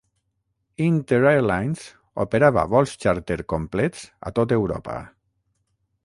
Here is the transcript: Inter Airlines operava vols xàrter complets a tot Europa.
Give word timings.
Inter 0.85 1.17
Airlines 1.31 1.83
operava 2.23 2.63
vols 2.71 2.93
xàrter 3.05 3.37
complets 3.55 4.07
a 4.31 4.33
tot 4.39 4.55
Europa. 4.57 4.97